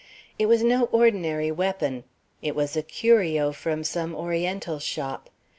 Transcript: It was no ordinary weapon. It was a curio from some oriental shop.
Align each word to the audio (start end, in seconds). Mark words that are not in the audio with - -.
It 0.39 0.47
was 0.47 0.63
no 0.63 0.85
ordinary 0.85 1.51
weapon. 1.51 2.05
It 2.41 2.55
was 2.55 2.75
a 2.75 2.81
curio 2.81 3.51
from 3.51 3.83
some 3.83 4.15
oriental 4.15 4.79
shop. 4.79 5.29